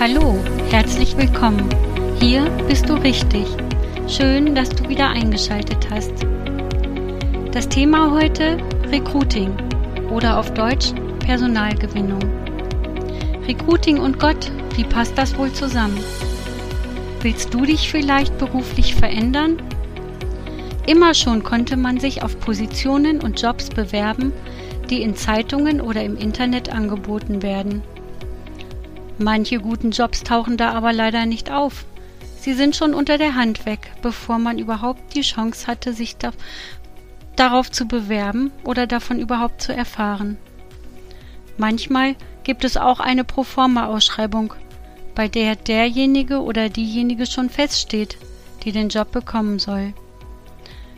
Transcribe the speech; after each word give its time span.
Hallo, 0.00 0.36
herzlich 0.70 1.16
willkommen. 1.16 1.68
Hier 2.18 2.50
bist 2.66 2.88
du 2.88 2.94
richtig. 2.94 3.46
Schön, 4.08 4.56
dass 4.56 4.68
du 4.68 4.88
wieder 4.88 5.08
eingeschaltet 5.10 5.88
hast. 5.88 6.10
Das 7.52 7.68
Thema 7.68 8.10
heute 8.10 8.58
Recruiting 8.90 9.56
oder 10.10 10.40
auf 10.40 10.52
Deutsch 10.52 10.92
Personalgewinnung. 11.20 12.18
Recruiting 13.46 14.00
und 14.00 14.18
Gott, 14.18 14.50
wie 14.74 14.82
passt 14.82 15.16
das 15.16 15.38
wohl 15.38 15.52
zusammen? 15.52 16.00
Willst 17.20 17.54
du 17.54 17.64
dich 17.64 17.88
vielleicht 17.88 18.36
beruflich 18.36 18.96
verändern? 18.96 19.62
Immer 20.88 21.14
schon 21.14 21.44
konnte 21.44 21.76
man 21.76 22.00
sich 22.00 22.24
auf 22.24 22.40
Positionen 22.40 23.22
und 23.22 23.40
Jobs 23.40 23.68
bewerben, 23.68 24.32
die 24.90 25.02
in 25.02 25.14
Zeitungen 25.14 25.80
oder 25.80 26.02
im 26.02 26.16
Internet 26.16 26.70
angeboten 26.70 27.42
werden. 27.42 27.82
Manche 29.18 29.60
guten 29.60 29.92
Jobs 29.92 30.22
tauchen 30.22 30.56
da 30.56 30.72
aber 30.72 30.92
leider 30.92 31.24
nicht 31.26 31.50
auf. 31.50 31.84
Sie 32.40 32.52
sind 32.52 32.76
schon 32.76 32.94
unter 32.94 33.16
der 33.16 33.36
Hand 33.36 33.64
weg, 33.64 33.92
bevor 34.02 34.38
man 34.38 34.58
überhaupt 34.58 35.14
die 35.14 35.22
Chance 35.22 35.66
hatte, 35.66 35.92
sich 35.92 36.16
da 36.16 36.32
darauf 37.36 37.70
zu 37.70 37.86
bewerben 37.86 38.52
oder 38.64 38.86
davon 38.86 39.18
überhaupt 39.18 39.62
zu 39.62 39.74
erfahren. 39.74 40.36
Manchmal 41.56 42.16
gibt 42.42 42.64
es 42.64 42.76
auch 42.76 43.00
eine 43.00 43.24
Proforma-Ausschreibung, 43.24 44.54
bei 45.14 45.28
der 45.28 45.56
derjenige 45.56 46.42
oder 46.42 46.68
diejenige 46.68 47.26
schon 47.26 47.48
feststeht, 47.48 48.18
die 48.64 48.72
den 48.72 48.88
Job 48.88 49.12
bekommen 49.12 49.58
soll. 49.58 49.94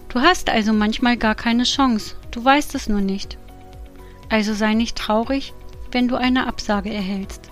Du 0.09 0.21
hast 0.21 0.49
also 0.49 0.73
manchmal 0.73 1.17
gar 1.17 1.35
keine 1.35 1.65
Chance, 1.65 2.17
du 2.31 2.43
weißt 2.43 2.75
es 2.75 2.89
nur 2.89 3.03
nicht. 3.03 3.37
Also 4.31 4.55
sei 4.55 4.75
nicht 4.75 4.97
traurig, 4.97 5.53
wenn 5.93 6.09
du 6.09 6.17
eine 6.17 6.47
Absage 6.47 6.93
erhältst. 6.93 7.51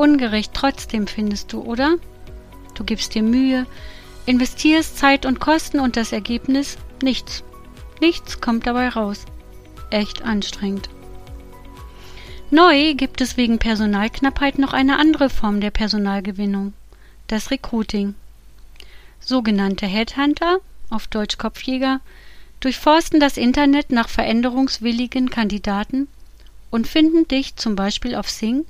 Ungerecht 0.00 0.54
trotzdem 0.54 1.06
findest 1.06 1.52
du, 1.52 1.60
oder? 1.60 1.98
Du 2.74 2.84
gibst 2.84 3.14
dir 3.14 3.22
Mühe, 3.22 3.66
investierst 4.24 4.96
Zeit 4.96 5.26
und 5.26 5.40
Kosten 5.40 5.78
und 5.78 5.94
das 5.94 6.12
Ergebnis 6.12 6.78
nichts. 7.02 7.44
Nichts 8.00 8.40
kommt 8.40 8.66
dabei 8.66 8.88
raus. 8.88 9.26
Echt 9.90 10.22
anstrengend. 10.22 10.88
Neu 12.50 12.94
gibt 12.94 13.20
es 13.20 13.36
wegen 13.36 13.58
Personalknappheit 13.58 14.58
noch 14.58 14.72
eine 14.72 14.98
andere 14.98 15.28
Form 15.28 15.60
der 15.60 15.70
Personalgewinnung, 15.70 16.72
das 17.26 17.50
Recruiting. 17.50 18.14
Sogenannte 19.20 19.84
Headhunter, 19.84 20.60
auf 20.88 21.08
Deutsch 21.08 21.36
Kopfjäger, 21.36 22.00
durchforsten 22.60 23.20
das 23.20 23.36
Internet 23.36 23.90
nach 23.90 24.08
veränderungswilligen 24.08 25.28
Kandidaten 25.28 26.08
und 26.70 26.88
finden 26.88 27.28
dich 27.28 27.56
zum 27.56 27.76
Beispiel 27.76 28.14
auf 28.14 28.30
Sing 28.30 28.64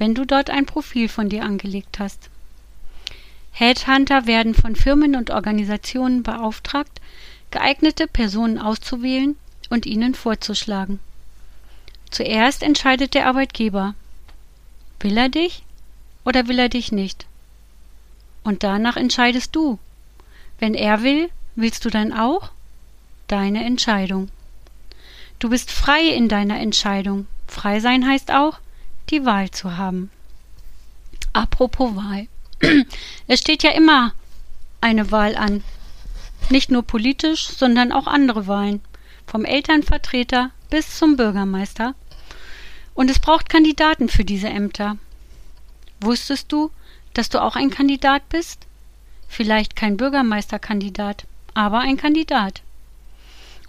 wenn 0.00 0.14
du 0.14 0.24
dort 0.24 0.48
ein 0.48 0.64
Profil 0.64 1.10
von 1.10 1.28
dir 1.28 1.44
angelegt 1.44 1.98
hast. 1.98 2.30
Headhunter 3.52 4.26
werden 4.26 4.54
von 4.54 4.74
Firmen 4.74 5.14
und 5.14 5.30
Organisationen 5.30 6.22
beauftragt, 6.22 7.02
geeignete 7.50 8.06
Personen 8.06 8.58
auszuwählen 8.58 9.36
und 9.68 9.84
ihnen 9.84 10.14
vorzuschlagen. 10.14 11.00
Zuerst 12.10 12.62
entscheidet 12.62 13.12
der 13.12 13.26
Arbeitgeber. 13.26 13.94
Will 15.00 15.18
er 15.18 15.28
dich 15.28 15.64
oder 16.24 16.48
will 16.48 16.58
er 16.58 16.70
dich 16.70 16.92
nicht? 16.92 17.26
Und 18.42 18.62
danach 18.62 18.96
entscheidest 18.96 19.54
du. 19.54 19.78
Wenn 20.58 20.74
er 20.74 21.02
will, 21.02 21.28
willst 21.56 21.84
du 21.84 21.90
dann 21.90 22.14
auch? 22.14 22.52
Deine 23.28 23.66
Entscheidung. 23.66 24.30
Du 25.40 25.50
bist 25.50 25.70
frei 25.70 26.08
in 26.08 26.30
deiner 26.30 26.58
Entscheidung. 26.58 27.26
Frei 27.46 27.80
sein 27.80 28.08
heißt 28.08 28.30
auch, 28.32 28.60
die 29.10 29.24
Wahl 29.24 29.50
zu 29.50 29.76
haben. 29.76 30.10
Apropos 31.32 31.94
Wahl. 31.96 32.28
Es 33.26 33.40
steht 33.40 33.62
ja 33.62 33.70
immer 33.70 34.12
eine 34.80 35.10
Wahl 35.10 35.36
an. 35.36 35.62
Nicht 36.48 36.70
nur 36.70 36.82
politisch, 36.82 37.48
sondern 37.48 37.92
auch 37.92 38.06
andere 38.06 38.46
Wahlen. 38.46 38.80
Vom 39.26 39.44
Elternvertreter 39.44 40.50
bis 40.70 40.98
zum 40.98 41.16
Bürgermeister. 41.16 41.94
Und 42.94 43.10
es 43.10 43.18
braucht 43.18 43.48
Kandidaten 43.48 44.08
für 44.08 44.24
diese 44.24 44.48
Ämter. 44.48 44.96
Wusstest 46.00 46.50
du, 46.50 46.70
dass 47.14 47.28
du 47.28 47.40
auch 47.40 47.56
ein 47.56 47.70
Kandidat 47.70 48.28
bist? 48.28 48.66
Vielleicht 49.28 49.76
kein 49.76 49.96
Bürgermeisterkandidat, 49.96 51.24
aber 51.54 51.78
ein 51.78 51.96
Kandidat. 51.96 52.62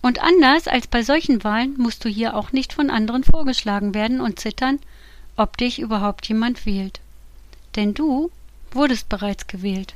Und 0.02 0.24
anders 0.24 0.68
als 0.68 0.88
bei 0.88 1.04
solchen 1.04 1.44
Wahlen 1.44 1.76
musst 1.78 2.04
du 2.04 2.10
hier 2.10 2.36
auch 2.36 2.52
nicht 2.52 2.74
von 2.74 2.90
anderen 2.90 3.24
vorgeschlagen 3.24 3.94
werden 3.94 4.22
und 4.22 4.40
zittern, 4.40 4.80
ob 5.36 5.58
dich 5.58 5.80
überhaupt 5.80 6.28
jemand 6.28 6.66
wählt. 6.66 7.00
Denn 7.76 7.94
du 7.94 8.32
wurdest 8.72 9.10
bereits 9.10 9.48
gewählt. 9.48 9.94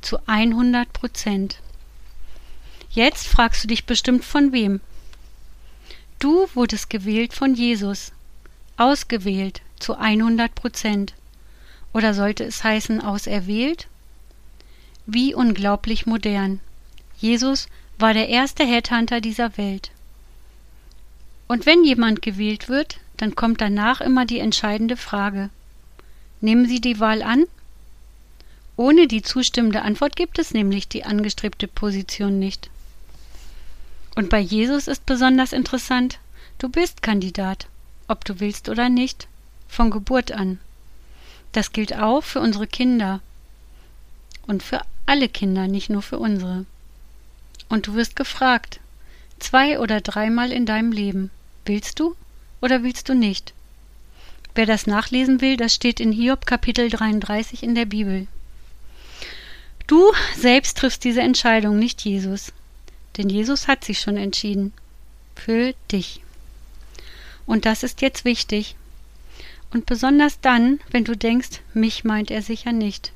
Zu 0.00 0.18
100 0.26 0.92
Prozent. 0.92 1.58
Jetzt 2.90 3.26
fragst 3.26 3.64
du 3.64 3.68
dich 3.68 3.86
bestimmt 3.86 4.24
von 4.24 4.52
wem. 4.52 4.80
Du 6.18 6.48
wurdest 6.54 6.90
gewählt 6.90 7.32
von 7.32 7.54
Jesus. 7.54 8.12
Ausgewählt 8.76 9.62
zu 9.78 9.96
100 9.96 10.54
Prozent. 10.54 11.14
Oder 11.92 12.14
sollte 12.14 12.44
es 12.44 12.64
heißen 12.64 13.00
auserwählt? 13.00 13.88
Wie 15.06 15.34
unglaublich 15.34 16.06
modern. 16.06 16.60
Jesus 17.18 17.68
war 17.98 18.14
der 18.14 18.28
erste 18.28 18.64
Headhunter 18.64 19.20
dieser 19.20 19.56
Welt. 19.56 19.90
Und 21.48 21.66
wenn 21.66 21.84
jemand 21.84 22.22
gewählt 22.22 22.68
wird, 22.68 22.98
dann 23.22 23.36
kommt 23.36 23.60
danach 23.60 24.00
immer 24.00 24.26
die 24.26 24.40
entscheidende 24.40 24.96
Frage. 24.96 25.48
Nehmen 26.40 26.66
Sie 26.66 26.80
die 26.80 26.98
Wahl 26.98 27.22
an? 27.22 27.44
Ohne 28.74 29.06
die 29.06 29.22
zustimmende 29.22 29.82
Antwort 29.82 30.16
gibt 30.16 30.40
es 30.40 30.52
nämlich 30.52 30.88
die 30.88 31.04
angestrebte 31.04 31.68
Position 31.68 32.40
nicht. 32.40 32.68
Und 34.16 34.28
bei 34.28 34.40
Jesus 34.40 34.88
ist 34.88 35.06
besonders 35.06 35.52
interessant, 35.52 36.18
du 36.58 36.68
bist 36.68 37.00
Kandidat, 37.00 37.68
ob 38.08 38.24
du 38.24 38.40
willst 38.40 38.68
oder 38.68 38.88
nicht, 38.88 39.28
von 39.68 39.92
Geburt 39.92 40.32
an. 40.32 40.58
Das 41.52 41.70
gilt 41.70 41.96
auch 41.96 42.24
für 42.24 42.40
unsere 42.40 42.66
Kinder 42.66 43.20
und 44.48 44.64
für 44.64 44.80
alle 45.06 45.28
Kinder, 45.28 45.68
nicht 45.68 45.90
nur 45.90 46.02
für 46.02 46.18
unsere. 46.18 46.66
Und 47.68 47.86
du 47.86 47.94
wirst 47.94 48.16
gefragt, 48.16 48.80
zwei 49.38 49.78
oder 49.78 50.00
dreimal 50.00 50.50
in 50.50 50.66
deinem 50.66 50.90
Leben, 50.90 51.30
willst 51.64 52.00
du 52.00 52.16
oder 52.62 52.82
willst 52.82 53.10
du 53.10 53.14
nicht? 53.14 53.52
Wer 54.54 54.66
das 54.66 54.86
nachlesen 54.86 55.40
will, 55.40 55.56
das 55.56 55.74
steht 55.74 56.00
in 56.00 56.12
Hiob 56.12 56.46
Kapitel 56.46 56.88
33 56.88 57.62
in 57.62 57.74
der 57.74 57.86
Bibel. 57.86 58.26
Du 59.86 60.12
selbst 60.36 60.78
triffst 60.78 61.04
diese 61.04 61.20
Entscheidung, 61.20 61.78
nicht 61.78 62.02
Jesus. 62.02 62.52
Denn 63.16 63.28
Jesus 63.28 63.68
hat 63.68 63.84
sich 63.84 64.00
schon 64.00 64.16
entschieden. 64.16 64.72
Für 65.34 65.74
dich. 65.90 66.20
Und 67.46 67.66
das 67.66 67.82
ist 67.82 68.00
jetzt 68.00 68.24
wichtig. 68.24 68.76
Und 69.72 69.86
besonders 69.86 70.40
dann, 70.40 70.80
wenn 70.90 71.04
du 71.04 71.16
denkst, 71.16 71.60
mich 71.74 72.04
meint 72.04 72.30
er 72.30 72.42
sicher 72.42 72.72
nicht. 72.72 73.12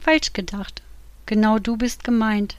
Falsch 0.00 0.32
gedacht. 0.32 0.82
Genau 1.24 1.58
du 1.58 1.76
bist 1.76 2.04
gemeint. 2.04 2.56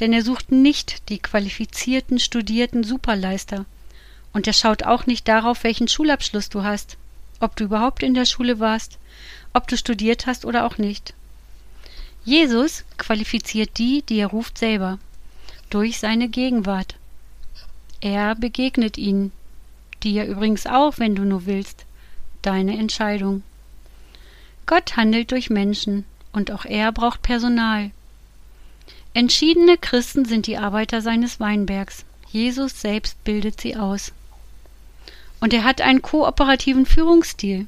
Denn 0.00 0.12
er 0.12 0.22
sucht 0.22 0.50
nicht 0.50 1.08
die 1.10 1.18
qualifizierten, 1.18 2.18
studierten 2.18 2.82
Superleister, 2.82 3.66
und 4.32 4.46
er 4.46 4.52
schaut 4.52 4.84
auch 4.84 5.06
nicht 5.06 5.28
darauf, 5.28 5.64
welchen 5.64 5.88
Schulabschluss 5.88 6.48
du 6.48 6.62
hast, 6.62 6.96
ob 7.40 7.56
du 7.56 7.64
überhaupt 7.64 8.02
in 8.02 8.14
der 8.14 8.24
Schule 8.24 8.60
warst, 8.60 8.98
ob 9.52 9.68
du 9.68 9.76
studiert 9.76 10.26
hast 10.26 10.44
oder 10.44 10.64
auch 10.66 10.78
nicht. 10.78 11.14
Jesus 12.24 12.84
qualifiziert 12.98 13.78
die, 13.78 14.02
die 14.02 14.18
er 14.18 14.28
ruft 14.28 14.56
selber, 14.58 14.98
durch 15.70 15.98
seine 15.98 16.28
Gegenwart. 16.28 16.94
Er 18.00 18.34
begegnet 18.34 18.96
ihnen, 18.96 19.32
dir 20.02 20.24
übrigens 20.24 20.66
auch, 20.66 20.98
wenn 20.98 21.14
du 21.14 21.24
nur 21.24 21.46
willst, 21.46 21.84
deine 22.42 22.78
Entscheidung. 22.78 23.42
Gott 24.66 24.96
handelt 24.96 25.32
durch 25.32 25.50
Menschen, 25.50 26.04
und 26.32 26.50
auch 26.50 26.64
er 26.64 26.92
braucht 26.92 27.22
Personal. 27.22 27.90
Entschiedene 29.14 29.76
Christen 29.76 30.24
sind 30.24 30.46
die 30.46 30.56
Arbeiter 30.56 31.02
seines 31.02 31.40
Weinbergs. 31.40 32.04
Jesus 32.30 32.80
selbst 32.80 33.22
bildet 33.24 33.60
sie 33.60 33.76
aus. 33.76 34.12
Und 35.42 35.52
er 35.52 35.64
hat 35.64 35.80
einen 35.80 36.02
kooperativen 36.02 36.86
Führungsstil. 36.86 37.66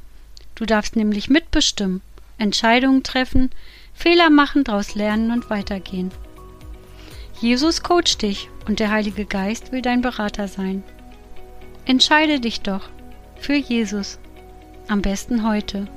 Du 0.54 0.64
darfst 0.64 0.94
nämlich 0.94 1.28
mitbestimmen, 1.28 2.02
Entscheidungen 2.38 3.02
treffen, 3.02 3.50
Fehler 3.94 4.30
machen, 4.30 4.62
daraus 4.62 4.94
lernen 4.94 5.32
und 5.32 5.50
weitergehen. 5.50 6.12
Jesus 7.40 7.82
coacht 7.82 8.22
dich 8.22 8.48
und 8.68 8.78
der 8.78 8.92
Heilige 8.92 9.24
Geist 9.24 9.72
will 9.72 9.82
dein 9.82 10.02
Berater 10.02 10.46
sein. 10.46 10.84
Entscheide 11.84 12.38
dich 12.38 12.60
doch 12.60 12.88
für 13.40 13.56
Jesus. 13.56 14.20
Am 14.86 15.02
besten 15.02 15.44
heute. 15.44 15.88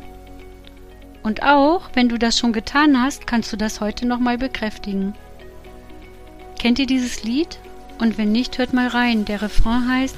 Und 1.21 1.43
auch, 1.43 1.91
wenn 1.93 2.09
du 2.09 2.17
das 2.17 2.39
schon 2.39 2.53
getan 2.53 2.99
hast, 2.99 3.27
kannst 3.27 3.53
du 3.53 3.57
das 3.57 3.81
heute 3.81 4.07
nochmal 4.07 4.39
bekräftigen. 4.39 5.13
Kennt 6.57 6.79
ihr 6.79 6.87
dieses 6.87 7.23
Lied? 7.23 7.59
Und 7.99 8.17
wenn 8.17 8.31
nicht, 8.31 8.57
hört 8.57 8.73
mal 8.73 8.87
rein. 8.87 9.25
Der 9.25 9.43
Refrain 9.43 9.87
heißt, 9.87 10.17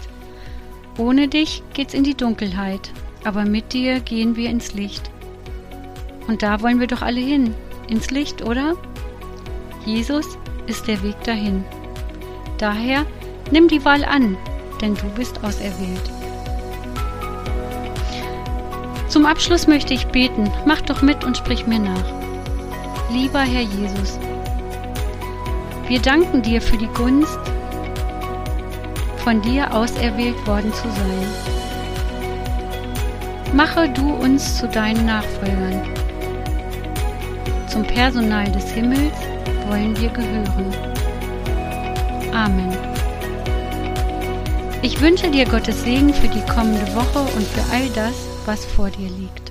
ohne 1.00 1.28
dich 1.28 1.64
geht's 1.74 1.94
in 1.94 2.04
die 2.04 2.16
Dunkelheit. 2.16 2.92
aber 3.26 3.44
mit 3.46 3.74
dir 3.74 4.00
gehen 4.00 4.36
wir 4.36 4.50
ins 4.50 4.74
Licht. 4.74 5.10
Und 6.28 6.42
da 6.42 6.62
wollen 6.62 6.80
wir 6.80 6.88
doch 6.88 7.02
alle 7.02 7.20
hin, 7.20 7.54
ins 7.88 8.12
Licht, 8.12 8.42
oder? 8.46 8.76
Jesus 9.86 10.38
ist 10.68 10.88
der 10.88 11.02
Weg 11.04 11.22
dahin. 11.24 11.64
Daher 12.58 13.06
nimm 13.52 13.68
die 13.68 13.84
Wahl 13.84 14.06
an, 14.06 14.38
denn 14.82 14.96
du 14.96 15.10
bist 15.16 15.44
auserwählt. 15.44 16.12
Zum 19.08 19.26
Abschluss 19.26 19.68
möchte 19.68 19.94
ich 19.94 20.06
beten. 20.08 20.52
Mach 20.66 20.82
doch 20.82 21.02
mit 21.02 21.24
und 21.24 21.36
sprich 21.36 21.66
mir 21.66 21.80
nach. 21.80 22.06
Lieber 23.12 23.40
Herr 23.40 23.64
Jesus, 23.64 24.20
wir 25.88 26.00
danken 26.00 26.44
dir 26.44 26.62
für 26.62 26.78
die 26.78 26.88
Gunst, 26.88 27.40
von 29.20 29.42
dir 29.42 29.74
auserwählt 29.74 30.46
worden 30.48 30.74
zu 30.74 30.84
sein. 30.84 31.28
Mache 33.54 33.90
du 33.90 34.14
uns 34.14 34.58
zu 34.58 34.68
deinen 34.68 35.06
Nachfolgern. 35.06 35.82
Zum 37.68 37.84
Personal 37.84 38.52
des 38.52 38.72
Himmels 38.72 39.14
wollen 39.68 40.00
wir 40.00 40.10
gehören. 40.10 40.74
Amen. 42.34 42.78
Ich 44.82 45.02
wünsche 45.02 45.30
dir 45.30 45.46
Gottes 45.46 45.84
Segen 45.84 46.14
für 46.14 46.28
die 46.28 46.46
kommende 46.52 46.96
Woche 46.96 47.20
und 47.36 47.46
für 47.46 47.74
all 47.74 47.90
das, 47.90 48.16
was 48.46 48.66
vor 48.66 48.90
dir 48.90 49.10
liegt. 49.10 49.49